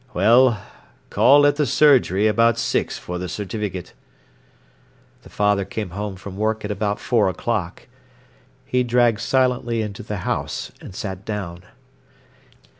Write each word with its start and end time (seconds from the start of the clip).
"Well, 0.15 0.59
call 1.11 1.45
at 1.45 1.57
the 1.57 1.67
surgery 1.67 2.25
about 2.25 2.57
six 2.57 2.97
for 2.97 3.19
the 3.19 3.29
certificate." 3.29 3.93
The 5.21 5.29
father 5.29 5.63
came 5.63 5.91
home 5.91 6.15
from 6.15 6.37
work 6.37 6.65
at 6.65 6.71
about 6.71 6.99
four 6.99 7.29
o'clock. 7.29 7.85
He 8.65 8.81
dragged 8.83 9.19
silently 9.19 9.83
into 9.83 10.01
the 10.01 10.17
house 10.25 10.71
and 10.81 10.95
sat 10.95 11.23
down. 11.23 11.65